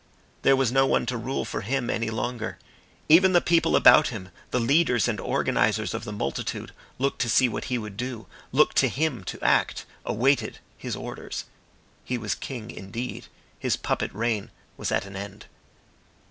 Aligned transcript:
There 0.41 0.55
was 0.55 0.71
no 0.71 0.87
one 0.87 1.05
to 1.05 1.15
rule 1.15 1.45
for 1.45 1.61
him 1.61 1.87
any 1.87 2.09
longer. 2.09 2.57
Even 3.07 3.33
the 3.33 3.39
people 3.39 3.75
about 3.75 4.07
him, 4.07 4.29
the 4.49 4.59
leaders 4.59 5.07
and 5.07 5.19
organisers 5.19 5.93
of 5.93 6.05
the 6.05 6.11
multitude, 6.11 6.71
looked 6.97 7.21
to 7.21 7.29
see 7.29 7.47
what 7.47 7.65
he 7.65 7.77
would 7.77 7.97
do, 7.97 8.25
looked 8.51 8.77
to 8.77 8.89
him 8.89 9.23
to 9.25 9.39
act, 9.43 9.85
awaited 10.03 10.57
his 10.75 10.95
orders. 10.95 11.45
He 12.03 12.17
was 12.17 12.33
king 12.33 12.71
indeed. 12.71 13.27
His 13.59 13.75
puppet 13.77 14.11
reign 14.11 14.49
was 14.75 14.91
at 14.91 15.05
an 15.05 15.15
end. 15.15 15.45